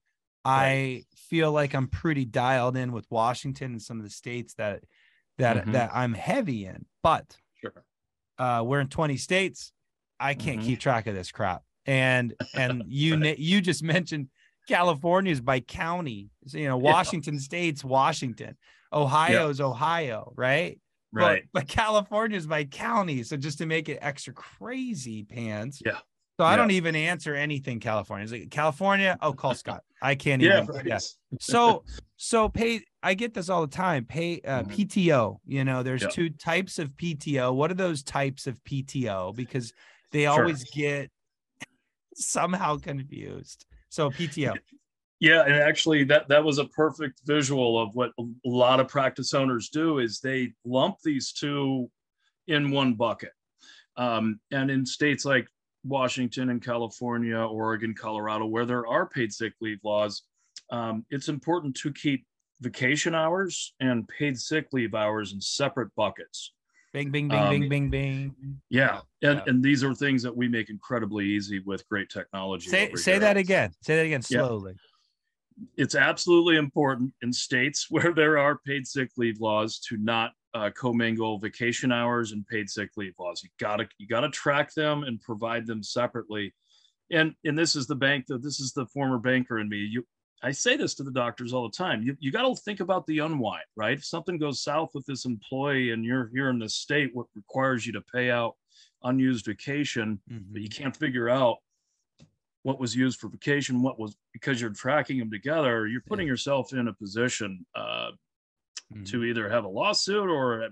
[0.44, 4.84] I feel like I'm pretty dialed in with Washington and some of the states that
[5.38, 5.72] that mm-hmm.
[5.72, 6.86] that I'm heavy in.
[7.02, 7.84] But sure.
[8.38, 9.72] uh, we're in 20 states.
[10.20, 10.68] I can't mm-hmm.
[10.68, 11.62] keep track of this crap.
[11.86, 13.38] And and you right.
[13.38, 14.28] you just mentioned
[14.68, 16.30] California's by county.
[16.46, 17.40] So, you know, Washington yeah.
[17.40, 18.56] State's Washington,
[18.92, 19.66] Ohio's yeah.
[19.66, 20.78] Ohio, right?
[21.10, 21.44] Right.
[21.52, 23.22] But, but California's by county.
[23.22, 25.80] So just to make it extra crazy pants.
[25.84, 25.98] Yeah.
[26.38, 28.22] So I don't even answer anything California.
[28.22, 29.18] It's like California.
[29.20, 29.82] Oh, call Scott.
[30.02, 30.56] I can't even.
[30.56, 30.86] yeah, right.
[30.86, 30.98] yeah.
[31.40, 31.84] So
[32.16, 32.82] so pay.
[33.02, 34.04] I get this all the time.
[34.04, 34.72] Pay uh, mm-hmm.
[34.72, 35.38] PTO.
[35.46, 36.08] You know, there's yeah.
[36.08, 37.54] two types of PTO.
[37.54, 39.34] What are those types of PTO?
[39.34, 39.72] Because
[40.10, 40.30] they sure.
[40.30, 41.10] always get
[42.14, 43.66] somehow confused.
[43.88, 44.56] So PTO.
[45.20, 49.34] Yeah, and actually that that was a perfect visual of what a lot of practice
[49.34, 51.90] owners do is they lump these two
[52.46, 53.32] in one bucket.
[53.96, 55.48] Um, and in states like
[55.84, 60.22] Washington and California, Oregon, Colorado, where there are paid sick leave laws,
[60.70, 62.26] um, it's important to keep
[62.60, 66.52] vacation hours and paid sick leave hours in separate buckets.
[66.92, 68.34] Bing, bing, bing, um, bing, bing, bing.
[68.70, 69.00] Yeah.
[69.22, 69.42] And, yeah.
[69.46, 72.70] and these are things that we make incredibly easy with great technology.
[72.70, 73.72] Say, say that again.
[73.82, 74.72] Say that again slowly.
[74.72, 75.64] Yeah.
[75.76, 80.70] It's absolutely important in states where there are paid sick leave laws to not uh,
[80.74, 83.42] commingle vacation hours and paid sick leave laws.
[83.42, 86.54] You gotta you gotta track them and provide them separately.
[87.10, 89.78] And and this is the bank that this is the former banker in me.
[89.78, 90.04] You
[90.42, 92.02] I say this to the doctors all the time.
[92.02, 93.98] You you got to think about the unwind, right?
[93.98, 97.86] If something goes south with this employee and you're you're in the state what requires
[97.86, 98.54] you to pay out
[99.02, 100.52] unused vacation, mm-hmm.
[100.52, 101.56] but you can't figure out
[102.62, 106.32] what was used for vacation, what was because you're tracking them together, you're putting yeah.
[106.32, 108.10] yourself in a position uh,
[108.92, 109.04] mm-hmm.
[109.04, 110.68] to either have a lawsuit or a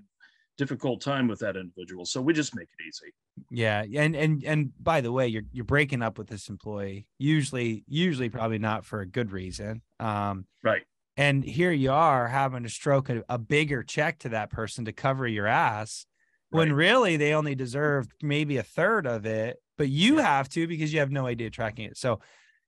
[0.56, 2.04] difficult time with that individual.
[2.04, 3.12] So we just make it easy.
[3.50, 7.06] Yeah, and and and by the way, you're you're breaking up with this employee.
[7.18, 9.82] Usually, usually probably not for a good reason.
[10.00, 10.82] Um, right.
[11.18, 14.92] And here you are having to stroke a, a bigger check to that person to
[14.92, 16.04] cover your ass
[16.50, 16.76] when right.
[16.76, 20.22] really they only deserve maybe a third of it but you yeah.
[20.22, 22.20] have to because you have no idea tracking it so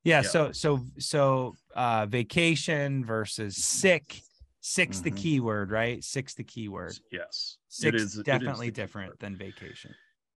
[0.04, 0.28] yeah, yeah.
[0.28, 4.20] so so so uh vacation versus sick
[4.60, 5.04] sick's mm-hmm.
[5.04, 9.94] the keyword right Six the keyword yes is definitely different than vacation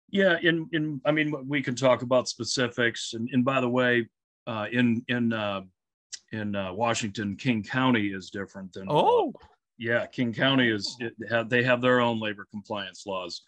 [0.10, 4.08] yeah in in i mean we can talk about specifics and, and by the way
[4.48, 5.62] uh in in uh
[6.32, 9.34] in uh, washington king county is different than oh
[9.82, 10.96] yeah, King County is
[11.28, 13.42] have, they have their own labor compliance laws.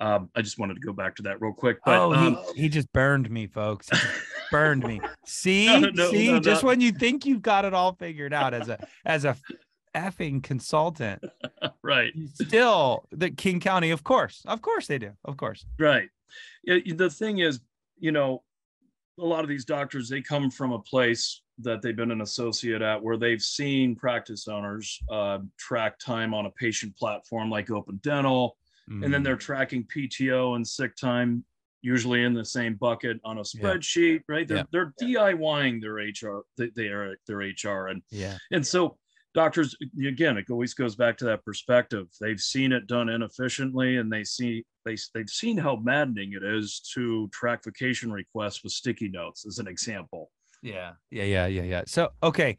[0.00, 1.78] Um, I just wanted to go back to that real quick.
[1.84, 3.90] But oh, um, he, he just burned me, folks.
[4.52, 5.00] burned me.
[5.26, 8.54] See, no, no, see, no, just when you think you've got it all figured out
[8.54, 9.36] as a as a
[9.94, 11.24] effing consultant,
[11.82, 12.12] right?
[12.34, 15.64] Still, the King County, of course, of course they do, of course.
[15.78, 16.08] Right.
[16.64, 17.60] The thing is,
[17.98, 18.42] you know,
[19.18, 22.82] a lot of these doctors they come from a place that they've been an associate
[22.82, 28.00] at where they've seen practice owners uh, track time on a patient platform like open
[28.02, 28.56] dental
[28.90, 29.04] mm.
[29.04, 29.40] and then they're mm.
[29.40, 31.44] tracking pto and sick time
[31.82, 34.34] usually in the same bucket on a spreadsheet yeah.
[34.34, 34.62] right they're, yeah.
[34.72, 38.96] they're diying their hr are their hr and yeah and so
[39.34, 42.06] doctors again it always goes back to that perspective.
[42.20, 46.80] They've seen it done inefficiently and they see they, they've seen how maddening it is
[46.94, 50.30] to track vacation requests with sticky notes as an example.
[50.62, 51.82] Yeah yeah yeah yeah yeah.
[51.86, 52.58] So okay.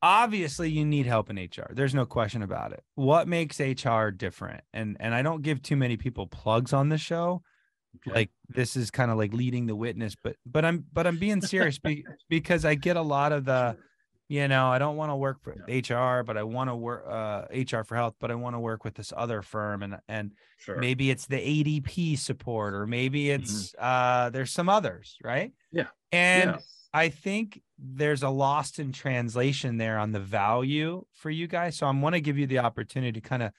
[0.00, 2.84] Obviously you need help in hr there's no question about it.
[2.94, 4.62] What makes hr different?
[4.72, 7.42] And and i don't give too many people plugs on the show.
[8.06, 8.14] Okay.
[8.14, 11.40] like this is kind of like leading the witness but but i'm but i'm being
[11.40, 13.78] serious be, because i get a lot of the
[14.28, 15.96] you know, I don't want to work for yeah.
[15.96, 18.84] HR, but I want to work uh, HR for health, but I want to work
[18.84, 20.76] with this other firm, and and sure.
[20.76, 23.42] maybe it's the ADP support, or maybe mm-hmm.
[23.42, 23.84] it's mm-hmm.
[23.84, 25.52] uh, there's some others, right?
[25.72, 26.58] Yeah, and yeah.
[26.92, 31.76] I think there's a lost in translation there on the value for you guys.
[31.76, 33.52] So I'm want to give you the opportunity to kind of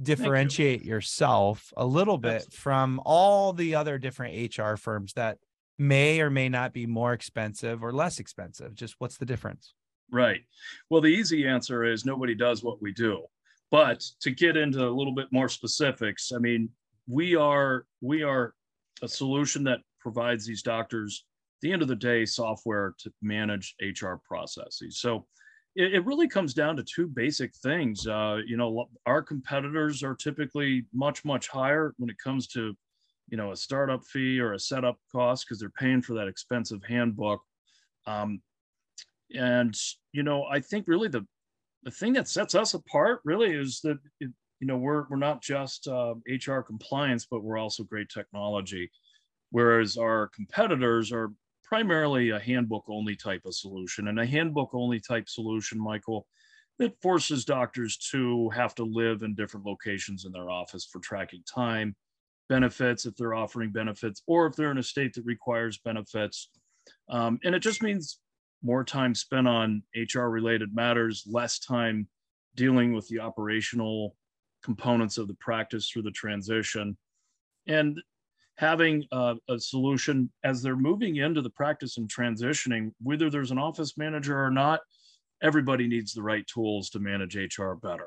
[0.00, 0.92] differentiate you.
[0.92, 2.56] yourself a little bit Absolutely.
[2.56, 5.38] from all the other different HR firms that
[5.78, 8.74] may or may not be more expensive or less expensive.
[8.74, 9.74] Just what's the difference?
[10.14, 10.42] Right.
[10.90, 13.24] Well, the easy answer is nobody does what we do.
[13.72, 16.68] But to get into a little bit more specifics, I mean,
[17.08, 18.54] we are we are
[19.02, 21.24] a solution that provides these doctors
[21.62, 25.00] the end of the day software to manage HR processes.
[25.00, 25.26] So
[25.74, 28.06] it, it really comes down to two basic things.
[28.06, 32.72] Uh, you know, our competitors are typically much much higher when it comes to
[33.30, 36.84] you know a startup fee or a setup cost because they're paying for that expensive
[36.86, 37.42] handbook.
[38.06, 38.40] Um,
[39.34, 39.74] and
[40.12, 41.26] you know i think really the
[41.84, 45.42] the thing that sets us apart really is that it, you know we're we're not
[45.42, 46.14] just uh,
[46.46, 48.90] hr compliance but we're also great technology.
[49.50, 51.30] Whereas our competitors are
[51.62, 54.08] primarily a handbook only type of solution.
[54.08, 56.26] And a handbook only type solution michael
[56.78, 61.42] that forces doctors to have to live in different locations in their office for tracking
[61.52, 61.94] time
[62.48, 66.50] benefits if they're offering benefits or if they're in a state that requires benefits.
[67.08, 68.18] Um, and it just means
[68.64, 72.08] more time spent on HR related matters, less time
[72.56, 74.16] dealing with the operational
[74.62, 76.96] components of the practice through the transition,
[77.66, 78.00] and
[78.56, 83.58] having a, a, solution as they're moving into the practice and transitioning, whether there's an
[83.58, 84.80] office manager or not,
[85.42, 88.06] everybody needs the right tools to manage HR better.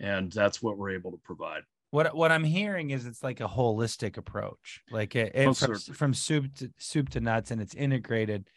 [0.00, 1.62] And that's what we're able to provide.
[1.90, 6.14] What what I'm hearing is it's like a holistic approach, like it, it from, from
[6.14, 8.48] soup to soup to nuts, and it's integrated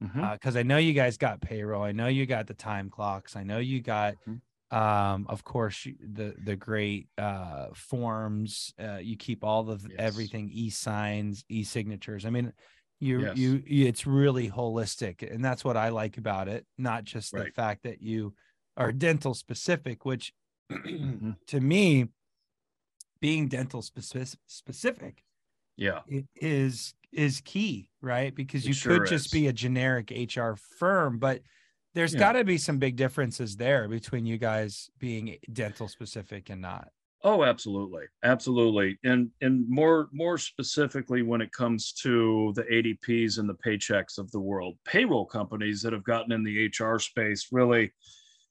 [0.00, 0.56] because mm-hmm.
[0.56, 1.82] uh, I know you guys got payroll.
[1.82, 3.36] I know you got the time clocks.
[3.36, 4.76] I know you got, mm-hmm.
[4.76, 8.72] um, of course, the the great uh, forms.
[8.82, 9.96] Uh, you keep all of yes.
[9.98, 12.24] everything e signs, e signatures.
[12.24, 12.52] I mean,
[12.98, 13.36] you, yes.
[13.36, 16.64] you you it's really holistic, and that's what I like about it.
[16.78, 17.46] Not just right.
[17.46, 18.34] the fact that you
[18.78, 20.32] are dental specific, which
[20.72, 21.32] mm-hmm.
[21.48, 22.08] to me,
[23.20, 25.22] being dental specific specific,
[25.80, 26.00] yeah,
[26.36, 28.34] is is key, right?
[28.34, 29.32] Because you sure could just is.
[29.32, 31.40] be a generic HR firm, but
[31.94, 32.20] there's yeah.
[32.20, 36.88] got to be some big differences there between you guys being dental specific and not.
[37.24, 43.48] Oh, absolutely, absolutely, and and more more specifically when it comes to the ADPs and
[43.48, 47.90] the Paychex of the world, payroll companies that have gotten in the HR space, really,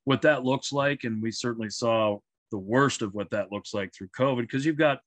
[0.06, 2.18] what that looks like, and we certainly saw
[2.50, 5.00] the worst of what that looks like through COVID, because you've got,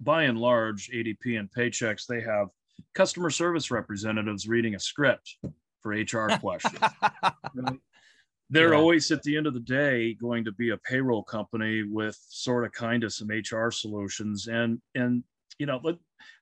[0.00, 2.48] by and large, ADP and Paychex, they have
[2.94, 5.36] customer service representatives reading a script
[5.82, 6.78] for HR questions.
[7.54, 7.78] right?
[8.50, 8.78] they're yeah.
[8.78, 12.64] always at the end of the day going to be a payroll company with sort
[12.64, 15.22] of kind of some hr solutions and and
[15.58, 15.96] you know let,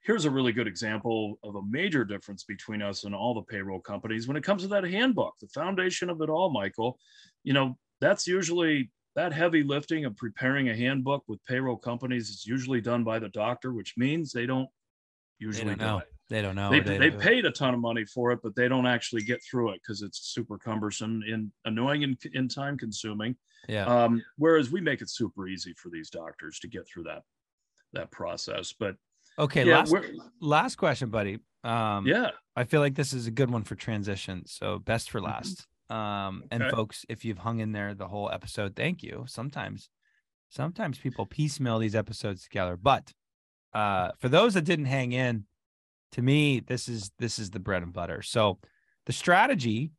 [0.05, 3.81] here's a really good example of a major difference between us and all the payroll
[3.81, 6.99] companies when it comes to that handbook the foundation of it all michael
[7.45, 12.47] you know that's usually that heavy lifting of preparing a handbook with payroll companies is
[12.47, 14.69] usually done by the doctor which means they don't
[15.39, 16.03] usually they don't know.
[16.31, 16.71] They don't know.
[16.71, 19.43] They, they, they paid a ton of money for it, but they don't actually get
[19.43, 23.35] through it because it's super cumbersome and annoying and, and time consuming.
[23.67, 23.87] Yeah.
[23.87, 27.23] Um, whereas we make it super easy for these doctors to get through that
[27.95, 28.75] that process.
[28.79, 28.97] But
[29.39, 29.95] okay, yeah, last
[30.41, 31.39] last question, buddy.
[31.65, 34.43] Um, yeah, I feel like this is a good one for transition.
[34.47, 35.29] So best for mm-hmm.
[35.29, 35.67] last.
[35.91, 36.65] Um, okay.
[36.65, 39.25] and folks, if you've hung in there the whole episode, thank you.
[39.27, 39.89] Sometimes,
[40.49, 43.13] sometimes people piecemeal these episodes together, but
[43.75, 45.45] uh, for those that didn't hang in,
[46.13, 48.23] to me, this is this is the bread and butter.
[48.23, 48.59] So
[49.07, 49.93] the strategy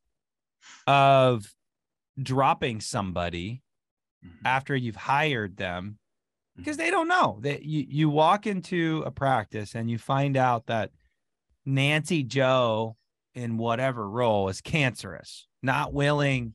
[0.87, 1.53] of
[2.21, 3.61] dropping somebody
[4.25, 4.45] mm-hmm.
[4.45, 5.97] after you've hired them
[6.57, 6.85] because mm-hmm.
[6.85, 10.91] they don't know that you, you walk into a practice and you find out that
[11.65, 12.95] Nancy Joe
[13.35, 16.53] in whatever role is cancerous, not willing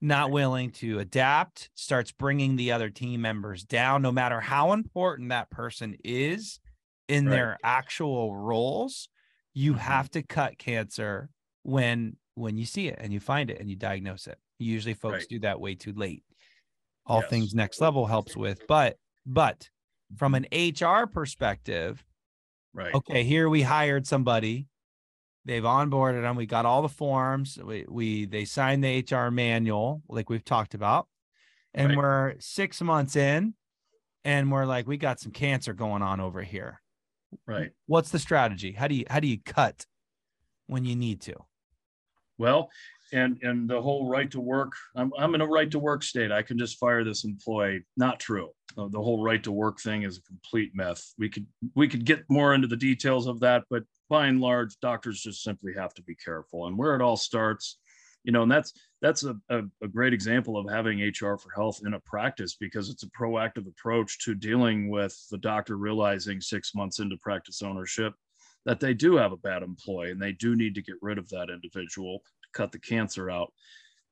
[0.00, 5.28] not willing to adapt, starts bringing the other team members down, no matter how important
[5.28, 6.58] that person is
[7.08, 7.32] in right.
[7.32, 9.08] their actual roles.
[9.52, 9.80] You mm-hmm.
[9.80, 11.28] have to cut cancer
[11.64, 14.38] when when you see it and you find it and you diagnose it.
[14.58, 15.28] Usually folks right.
[15.28, 16.22] do that way too late.
[17.06, 17.30] All yes.
[17.30, 18.96] things next level helps with, but
[19.26, 19.68] but
[20.16, 22.02] from an HR perspective,
[22.72, 22.94] right.
[22.94, 24.68] Okay, here we hired somebody
[25.50, 26.36] They've onboarded them.
[26.36, 27.58] We got all the forms.
[27.60, 31.08] We we they signed the HR manual, like we've talked about,
[31.74, 31.98] and right.
[31.98, 33.54] we're six months in,
[34.24, 36.80] and we're like, we got some cancer going on over here.
[37.48, 37.72] Right.
[37.86, 38.70] What's the strategy?
[38.70, 39.86] How do you how do you cut
[40.68, 41.34] when you need to?
[42.38, 42.70] Well,
[43.12, 44.74] and and the whole right to work.
[44.94, 46.30] I'm I'm in a right to work state.
[46.30, 47.84] I can just fire this employee.
[47.96, 48.50] Not true.
[48.76, 51.04] The whole right to work thing is a complete myth.
[51.18, 54.78] We could we could get more into the details of that, but by and large,
[54.80, 56.66] doctors just simply have to be careful.
[56.66, 57.78] And where it all starts,
[58.24, 61.80] you know, and that's that's a, a, a, great example of having HR for health
[61.86, 66.74] in a practice because it's a proactive approach to dealing with the doctor realizing six
[66.74, 68.12] months into practice ownership
[68.66, 71.30] that they do have a bad employee and they do need to get rid of
[71.30, 73.52] that individual to cut the cancer out.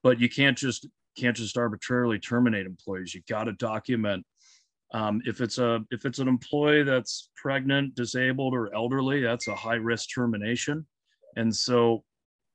[0.02, 3.14] But you can't just can't just arbitrarily terminate employees.
[3.14, 4.24] You got to document
[4.92, 9.54] um, if it's a if it's an employee that's pregnant, disabled, or elderly, that's a
[9.54, 10.86] high risk termination.
[11.36, 12.04] And so,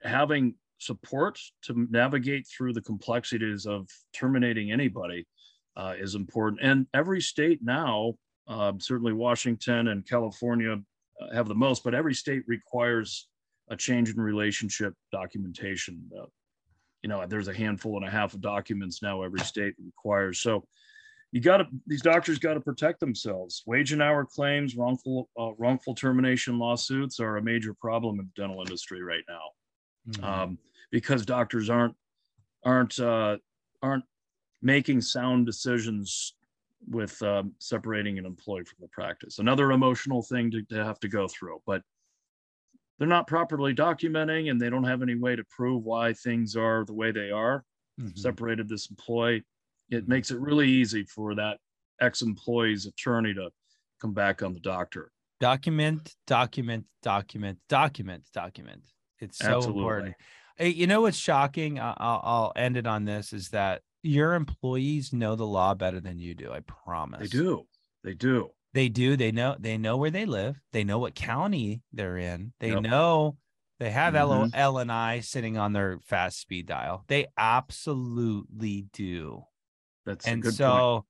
[0.02, 5.26] having support to navigate through the complexities of terminating anybody
[5.78, 6.62] uh, is important.
[6.62, 8.16] And every state now,
[8.48, 10.74] uh, certainly Washington and California
[11.22, 13.28] uh, have the most, but every state requires
[13.70, 16.02] a change in relationship documentation.
[16.20, 16.26] Uh,
[17.02, 20.40] you know, there's a handful and a half of documents now every state requires.
[20.40, 20.66] So
[21.34, 23.64] you got to these doctors got to protect themselves.
[23.66, 28.42] Wage and hour claims, wrongful uh, wrongful termination lawsuits are a major problem in the
[28.42, 29.42] dental industry right now,
[30.12, 30.24] mm-hmm.
[30.24, 30.58] um,
[30.92, 31.96] because doctors aren't
[32.64, 33.38] aren't uh,
[33.82, 34.04] aren't
[34.62, 36.36] making sound decisions
[36.88, 39.40] with um, separating an employee from the practice.
[39.40, 41.82] Another emotional thing to, to have to go through, but
[43.00, 46.86] they're not properly documenting and they don't have any way to prove why things are
[46.86, 47.66] the way they are.
[48.00, 48.18] Mm-hmm.
[48.18, 49.44] Separated this employee
[49.94, 51.58] it makes it really easy for that
[52.02, 53.50] ex-employee's attorney to
[54.02, 58.82] come back on the doctor document document document document document
[59.20, 59.82] it's so Absolutely.
[59.82, 60.16] important
[60.58, 65.14] hey, you know what's shocking I'll, I'll end it on this is that your employees
[65.14, 67.66] know the law better than you do i promise they do
[68.04, 71.82] they do they do they know they know where they live they know what county
[71.94, 72.82] they're in they yep.
[72.82, 73.38] know
[73.84, 74.50] they have mm-hmm.
[74.54, 77.04] L, L and I sitting on their fast speed dial.
[77.08, 79.44] They absolutely do.
[80.06, 81.06] That's and so point.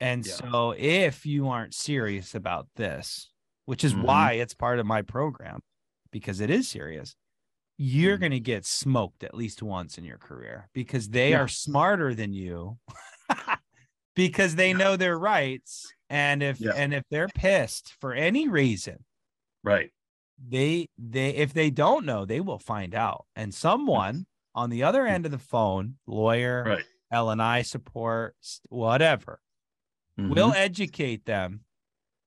[0.00, 0.32] and yeah.
[0.32, 3.30] so if you aren't serious about this,
[3.66, 4.02] which is mm-hmm.
[4.02, 5.60] why it's part of my program,
[6.10, 7.14] because it is serious,
[7.78, 8.20] you're mm-hmm.
[8.20, 11.40] going to get smoked at least once in your career because they yeah.
[11.40, 12.78] are smarter than you
[14.14, 16.72] because they know their rights and if yeah.
[16.76, 19.04] and if they're pissed for any reason
[19.64, 19.90] right
[20.48, 25.06] they they if they don't know they will find out and someone on the other
[25.06, 28.34] end of the phone lawyer right L and I support,
[28.68, 29.40] whatever.
[30.18, 30.32] Mm-hmm.
[30.32, 31.60] We'll educate them.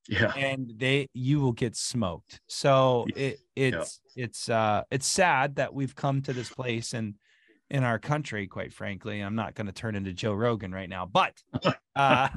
[0.07, 0.31] Yeah.
[0.36, 2.39] And they you will get smoked.
[2.47, 4.23] So it it's yeah.
[4.25, 7.15] it's uh it's sad that we've come to this place and
[7.71, 9.21] in our country, quite frankly.
[9.21, 11.33] I'm not going to turn into Joe Rogan right now, but
[11.95, 12.27] uh,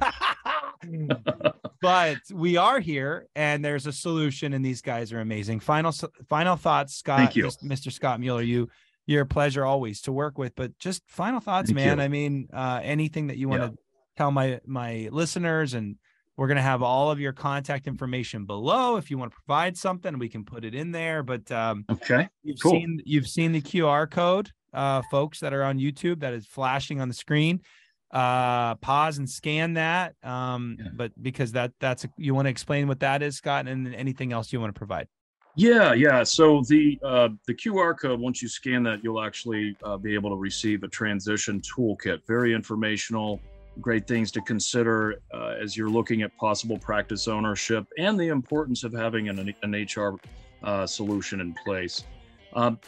[1.83, 5.61] but we are here and there's a solution and these guys are amazing.
[5.61, 5.93] Final
[6.29, 7.19] final thoughts, Scott.
[7.19, 7.47] Thank you.
[7.63, 7.93] Mr.
[7.93, 8.43] Scott Mueller.
[8.43, 8.69] You
[9.09, 11.97] you're a pleasure always to work with, but just final thoughts, Thank man.
[11.97, 12.05] You.
[12.05, 13.75] I mean, uh, anything that you want to yeah.
[14.19, 15.97] tell my my listeners and
[16.37, 18.97] we're going to have all of your contact information below.
[18.97, 21.23] If you want to provide something, we can put it in there.
[21.23, 22.73] But um, okay, you've cool.
[22.73, 27.01] seen you've seen the QR code, uh, folks that are on YouTube that is flashing
[27.01, 27.63] on the screen
[28.11, 30.87] uh pause and scan that um yeah.
[30.97, 34.33] but because that that's a, you want to explain what that is scott and anything
[34.33, 35.07] else you want to provide
[35.59, 36.23] yeah yeah.
[36.23, 40.31] So the uh the qr code once you scan that you'll actually uh, be able
[40.31, 42.21] to receive a transition toolkit.
[42.27, 43.41] Very informational
[43.81, 48.85] great things to consider uh, as you're looking at possible practice ownership and the importance
[48.85, 50.17] of having an, an hr
[50.63, 52.05] uh, solution in place.
[52.55, 52.79] Um,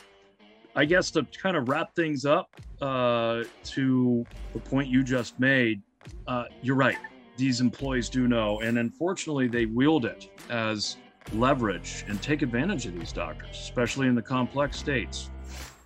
[0.75, 2.49] I guess to kind of wrap things up
[2.81, 5.83] uh, to the point you just made,
[6.27, 6.99] uh, you're right.
[7.37, 10.97] These employees do know, and unfortunately, they wield it as
[11.33, 15.31] leverage and take advantage of these doctors, especially in the complex states.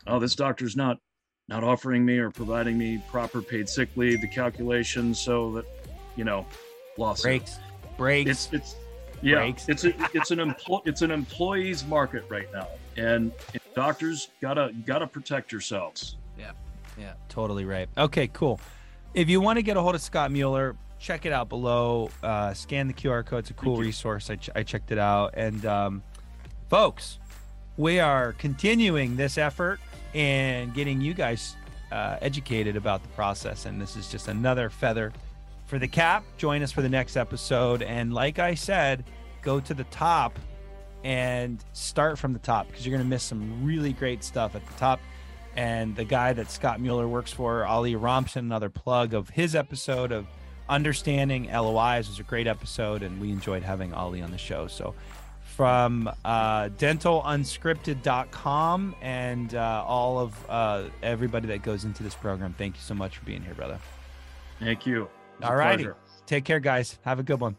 [0.07, 0.99] Oh, this doctor's not
[1.49, 5.67] not offering me or providing me proper paid sick leave, the calculations, so that
[6.17, 6.47] you know,
[6.97, 7.59] loss breaks,
[7.97, 8.31] breaks.
[8.31, 8.77] It's it's
[9.23, 9.69] yeah, breaks.
[9.69, 13.33] it's a, it's an employ it's an employee's market right now, and
[13.75, 16.17] doctors gotta gotta protect yourselves.
[16.39, 16.53] Yeah,
[16.99, 17.89] yeah, totally right.
[17.97, 18.61] Okay, cool.
[19.15, 22.09] If you want to get a hold of Scott Mueller, check it out below.
[22.23, 23.41] Uh, scan the QR code.
[23.41, 24.31] It's a cool resource.
[24.31, 25.35] I, ch- I checked it out.
[25.35, 26.03] And um,
[26.71, 27.19] folks,
[27.77, 29.81] we are continuing this effort
[30.15, 31.57] and getting you guys
[31.93, 33.67] uh, educated about the process.
[33.67, 35.13] And this is just another feather
[35.67, 36.25] for the cap.
[36.39, 37.83] Join us for the next episode.
[37.83, 39.05] And like I said,
[39.43, 40.39] go to the top
[41.05, 44.67] and start from the top because you're going to miss some really great stuff at
[44.67, 45.01] the top.
[45.55, 50.11] And the guy that Scott Mueller works for, Ali Oromchian, another plug of his episode
[50.11, 50.27] of
[50.69, 54.67] Understanding LOIs was a great episode, and we enjoyed having Ali on the show.
[54.67, 54.95] So,
[55.43, 62.77] from uh, dentalunscripted.com and uh, all of uh, everybody that goes into this program, thank
[62.77, 63.79] you so much for being here, brother.
[64.59, 65.11] Thank you.
[65.43, 65.87] All righty.
[66.27, 66.99] Take care, guys.
[67.05, 67.57] Have a good one.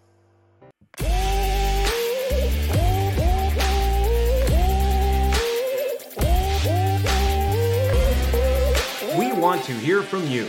[9.18, 10.47] We want to hear from you.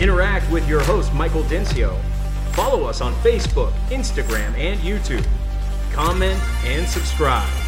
[0.00, 1.96] Interact with your host, Michael Dinsio.
[2.52, 5.24] Follow us on Facebook, Instagram, and YouTube.
[5.92, 7.63] Comment and subscribe.